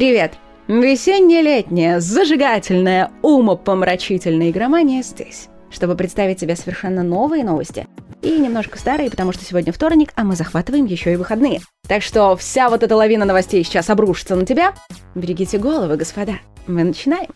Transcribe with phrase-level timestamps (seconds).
[0.00, 0.32] Привет!
[0.66, 7.86] Весенне-летняя, зажигательная, умопомрачительная игромания здесь, чтобы представить тебе совершенно новые новости.
[8.22, 11.60] И немножко старые, потому что сегодня вторник, а мы захватываем еще и выходные.
[11.86, 14.72] Так что вся вот эта лавина новостей сейчас обрушится на тебя.
[15.14, 16.38] Берегите головы, господа.
[16.66, 17.28] Мы начинаем.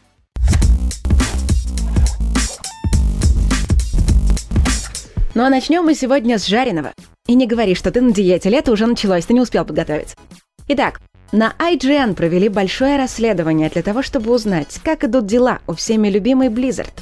[5.35, 6.95] Ну а начнем мы сегодня с жареного.
[7.27, 10.17] И не говори, что ты на диете, лето уже началось, ты не успел подготовить.
[10.69, 11.03] Итак,
[11.35, 16.47] на IGN провели большое расследование для того, чтобы узнать, как идут дела у всеми любимой
[16.47, 16.93] Blizzard.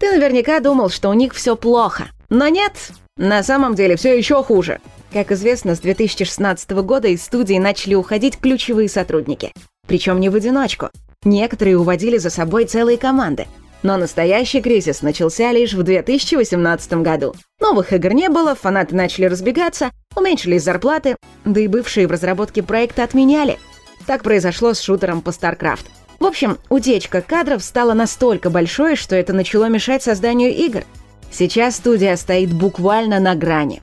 [0.00, 2.08] Ты наверняка думал, что у них все плохо.
[2.30, 2.72] Но нет,
[3.18, 4.80] на самом деле все еще хуже.
[5.12, 9.52] Как известно, с 2016 года из студии начали уходить ключевые сотрудники.
[9.86, 10.88] Причем не в одиночку.
[11.24, 13.46] Некоторые уводили за собой целые команды.
[13.82, 17.34] Но настоящий кризис начался лишь в 2018 году.
[17.60, 23.04] Новых игр не было, фанаты начали разбегаться, уменьшились зарплаты, да и бывшие в разработке проекта
[23.04, 23.58] отменяли.
[24.06, 25.86] Так произошло с шутером по StarCraft.
[26.18, 30.84] В общем, утечка кадров стала настолько большой, что это начало мешать созданию игр.
[31.30, 33.82] Сейчас студия стоит буквально на грани.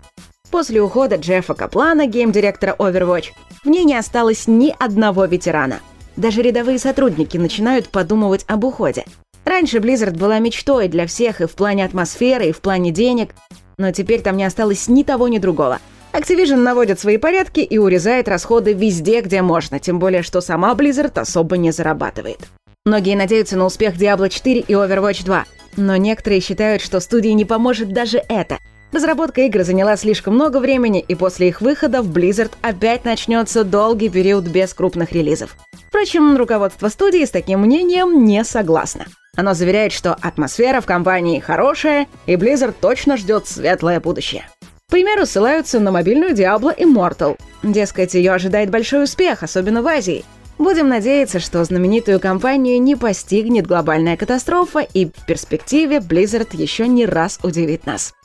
[0.51, 3.31] После ухода Джеффа Каплана, гейм-директора Overwatch,
[3.63, 5.79] в ней не осталось ни одного ветерана.
[6.15, 9.05] Даже рядовые сотрудники начинают подумывать об уходе.
[9.45, 13.35] Раньше Blizzard была мечтой для всех и в плане атмосферы, и в плане денег,
[13.77, 15.79] но теперь там не осталось ни того, ни другого.
[16.19, 21.17] Activision наводит свои порядки и урезает расходы везде, где можно, тем более, что сама Blizzard
[21.17, 22.39] особо не зарабатывает.
[22.85, 25.45] Многие надеются на успех Diablo 4 и Overwatch 2,
[25.77, 28.57] но некоторые считают, что студии не поможет даже это.
[28.91, 34.09] Разработка игры заняла слишком много времени, и после их выхода в Blizzard опять начнется долгий
[34.09, 35.55] период без крупных релизов.
[35.87, 39.05] Впрочем, руководство студии с таким мнением не согласно.
[39.37, 44.45] Оно заверяет, что атмосфера в компании хорошая, и Blizzard точно ждет светлое будущее.
[44.89, 47.37] К примеру, ссылаются на мобильную Diablo Immortal.
[47.61, 50.25] Дескать, ее ожидает большой успех, особенно в Азии.
[50.57, 57.05] Будем надеяться, что знаменитую компанию не постигнет глобальная катастрофа, и в перспективе Blizzard еще не
[57.05, 58.15] раз удивит нас.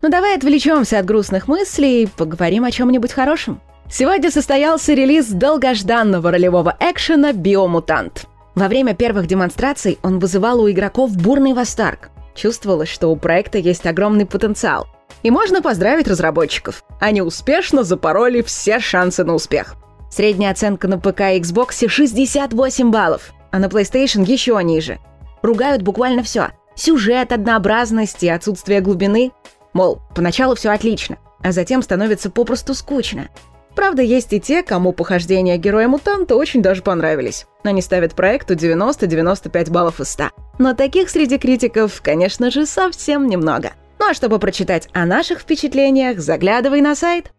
[0.00, 3.60] Ну давай отвлечемся от грустных мыслей и поговорим о чем-нибудь хорошем.
[3.90, 8.24] Сегодня состоялся релиз долгожданного ролевого экшена «Биомутант».
[8.54, 12.08] Во время первых демонстраций он вызывал у игроков бурный восторг.
[12.34, 14.86] Чувствовалось, что у проекта есть огромный потенциал.
[15.22, 16.84] И можно поздравить разработчиков.
[17.00, 19.76] Они успешно запороли все шансы на успех.
[20.10, 24.98] Средняя оценка на ПК и Xbox 68 баллов, а на PlayStation еще ниже.
[25.42, 26.50] Ругают буквально все.
[26.74, 29.32] Сюжет, однообразность и отсутствие глубины.
[29.72, 33.28] Мол, поначалу все отлично, а затем становится попросту скучно.
[33.74, 37.46] Правда, есть и те, кому похождения героя-мутанта очень даже понравились.
[37.62, 40.30] Они ставят проекту 90-95 баллов из 100.
[40.58, 43.72] Но таких среди критиков, конечно же, совсем немного.
[43.98, 47.32] Ну а чтобы прочитать о наших впечатлениях, заглядывай на сайт.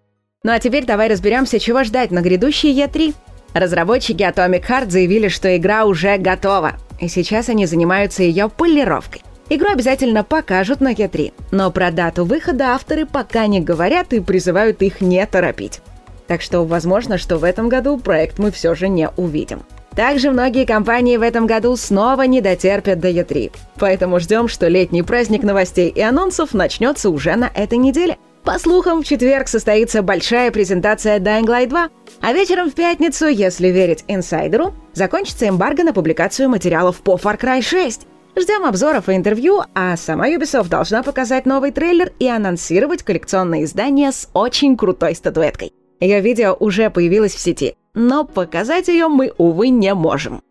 [0.43, 3.13] Ну а теперь давай разберемся, чего ждать на грядущей E3.
[3.53, 9.23] Разработчики Atomic Heart заявили, что игра уже готова, и сейчас они занимаются ее полировкой.
[9.49, 14.81] Игру обязательно покажут на E3, но про дату выхода авторы пока не говорят и призывают
[14.81, 15.79] их не торопить.
[16.27, 19.63] Так что возможно, что в этом году проект мы все же не увидим.
[19.97, 23.51] Также многие компании в этом году снова не дотерпят до E3.
[23.79, 28.17] Поэтому ждем, что летний праздник новостей и анонсов начнется уже на этой неделе.
[28.43, 31.89] По слухам, в четверг состоится большая презентация Dying Light 2,
[32.21, 37.63] а вечером в пятницу, если верить инсайдеру, закончится эмбарго на публикацию материалов по Far Cry
[37.63, 38.05] 6.
[38.39, 44.11] Ждем обзоров и интервью, а сама Ubisoft должна показать новый трейлер и анонсировать коллекционное издание
[44.11, 45.73] с очень крутой статуэткой.
[45.99, 50.43] Ее видео уже появилось в сети, но показать ее мы, увы, не можем.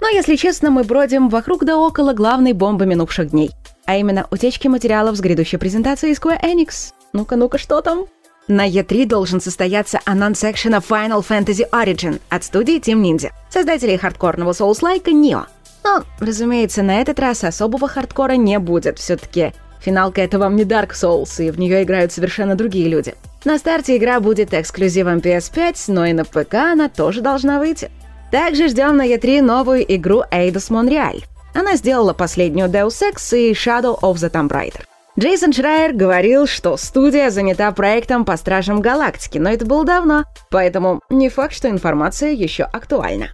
[0.00, 3.50] Но, если честно, мы бродим вокруг да около главной бомбы минувших дней,
[3.84, 6.92] а именно утечки материалов с грядущей презентацией Square Enix.
[7.12, 8.06] Ну-ка, ну-ка, что там?
[8.48, 14.52] На E3 должен состояться анонс экшена Final Fantasy Origin от студии Team Ninja, создателей хардкорного
[14.52, 15.46] соус-лайка Nioh.
[15.84, 20.92] Но, разумеется, на этот раз особого хардкора не будет, все-таки финалка это вам не Dark
[20.92, 23.14] Souls, и в нее играют совершенно другие люди.
[23.46, 27.92] На старте игра будет эксклюзивом PS5, но и на ПК она тоже должна выйти.
[28.32, 31.22] Также ждем на E3 новую игру Eidos Montreal.
[31.54, 34.82] Она сделала последнюю Deus Ex и Shadow of the Tomb Raider.
[35.16, 41.00] Джейсон Шрайер говорил, что студия занята проектом по Стражам Галактики, но это было давно, поэтому
[41.08, 43.28] не факт, что информация еще актуальна.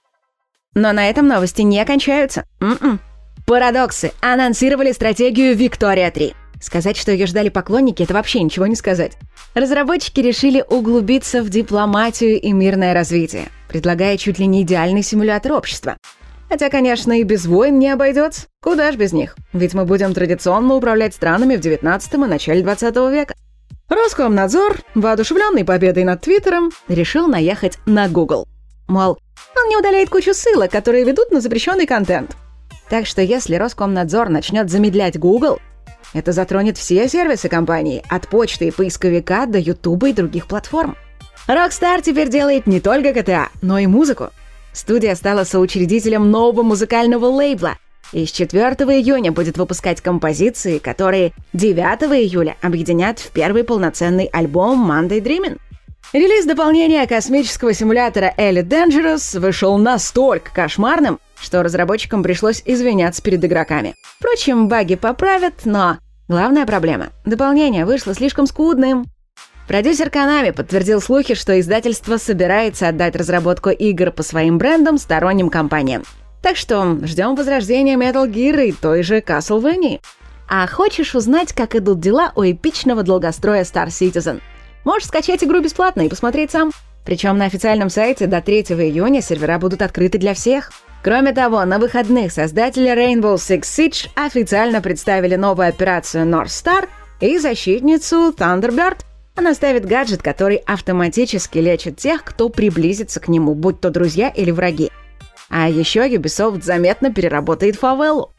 [0.75, 2.44] Но на этом новости не кончаются.
[2.60, 3.00] М-м.
[3.46, 6.34] Парадоксы анонсировали стратегию Виктория 3.
[6.62, 9.19] Сказать, что ее ждали поклонники, это вообще ничего не сказать.
[9.55, 15.97] Разработчики решили углубиться в дипломатию и мирное развитие, предлагая чуть ли не идеальный симулятор общества.
[16.49, 18.43] Хотя, конечно, и без войн не обойдется.
[18.62, 19.37] Куда ж без них?
[19.53, 23.35] Ведь мы будем традиционно управлять странами в 19 и начале 20 века.
[23.88, 28.47] Роскомнадзор, воодушевленный победой над Твиттером, решил наехать на Google.
[28.87, 29.19] Мол,
[29.56, 32.37] Он не удаляет кучу ссылок, которые ведут на запрещенный контент.
[32.88, 35.59] Так что если Роскомнадзор начнет замедлять Google,
[36.14, 40.97] это затронет все сервисы компании, от почты и поисковика до Ютуба и других платформ.
[41.49, 44.31] Rockstar теперь делает не только GTA, но и музыку.
[44.73, 47.76] Студия стала соучредителем нового музыкального лейбла
[48.12, 51.76] и с 4 июня будет выпускать композиции, которые 9
[52.23, 55.59] июля объединят в первый полноценный альбом Monday Dreaming.
[56.12, 63.94] Релиз дополнения космического симулятора Elite Dangerous вышел настолько кошмарным, что разработчикам пришлось извиняться перед игроками.
[64.18, 65.98] Впрочем, баги поправят, но
[66.28, 69.06] главная проблема– дополнение вышло слишком скудным.
[69.68, 76.02] Продюсер Konami подтвердил слухи, что издательство собирается отдать разработку игр по своим брендам сторонним компаниям.
[76.42, 80.00] Так что ждем возрождения Metal Gear и той же Castlevania.
[80.48, 84.40] А хочешь узнать, как идут дела у эпичного долгостроя Star Citizen?
[84.84, 86.72] Можешь скачать игру бесплатно и посмотреть сам.
[87.04, 90.72] Причем на официальном сайте до 3 июня сервера будут открыты для всех.
[91.02, 96.88] Кроме того, на выходных создатели Rainbow Six Siege официально представили новую операцию North Star
[97.20, 98.99] и защитницу Thunderbird.
[99.34, 104.52] Она ставит гаджет, который автоматически лечит тех, кто приблизится к нему, будь то друзья или
[104.52, 104.90] враги.
[105.49, 108.32] А еще Ubisoft заметно переработает фавелу.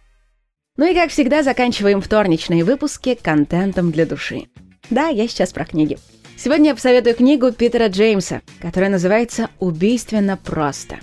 [0.77, 4.45] Ну и как всегда, заканчиваем вторничные выпуски контентом для души.
[4.89, 5.97] Да, я сейчас про книги.
[6.37, 10.97] Сегодня я посоветую книгу Питера Джеймса, которая называется «Убийственно просто».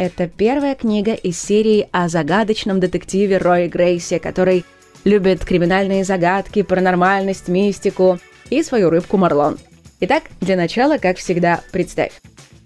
[0.00, 4.64] Это первая книга из серии о загадочном детективе Рой Грейси, который
[5.04, 8.18] любит криминальные загадки, паранормальность, мистику
[8.48, 9.58] и свою рыбку Марлон.
[10.00, 12.12] Итак, для начала, как всегда, представь.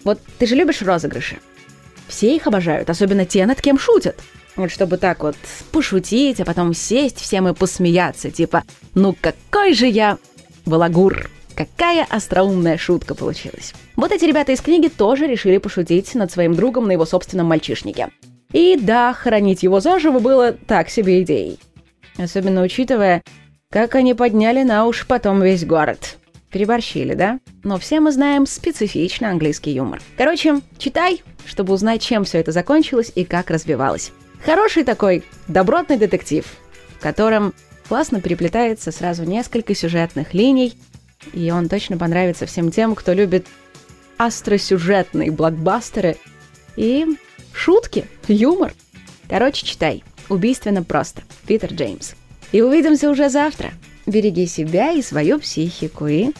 [0.04, 1.38] Вот ты же любишь розыгрыши.
[2.06, 4.20] Все их обожают, особенно те, над кем шутят.
[4.54, 5.34] Вот чтобы так вот
[5.72, 8.62] пошутить, а потом сесть всем и посмеяться, типа
[8.94, 10.18] «Ну какой же я
[10.66, 13.74] балагур!» Какая остроумная шутка получилась.
[13.96, 18.08] Вот эти ребята из книги тоже решили пошутить над своим другом на его собственном мальчишнике.
[18.52, 21.58] И да, хранить его заживо было так себе идеей.
[22.16, 23.22] Особенно учитывая,
[23.70, 26.16] как они подняли на уши потом весь город.
[26.50, 27.40] Переборщили, да?
[27.64, 30.00] Но все мы знаем специфичный английский юмор.
[30.16, 34.12] Короче, читай, чтобы узнать, чем все это закончилось и как развивалось.
[34.44, 36.46] Хороший такой добротный детектив,
[36.98, 37.54] в котором
[37.88, 40.74] классно переплетается сразу несколько сюжетных линий,
[41.32, 43.46] и он точно понравится всем тем, кто любит
[44.18, 46.16] остросюжетные блокбастеры
[46.76, 47.06] и
[47.52, 48.74] шутки, юмор.
[49.28, 50.04] Короче, читай.
[50.28, 51.22] Убийственно просто.
[51.46, 52.12] Питер Джеймс.
[52.52, 53.72] И увидимся уже завтра.
[54.06, 56.30] Береги себя и свою психику и